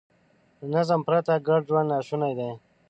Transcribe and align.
له 0.59 0.65
نظم 0.73 0.99
پرته 1.07 1.33
ګډ 1.47 1.61
ژوند 1.69 1.87
ناشونی 1.93 2.33
دی. 2.39 2.51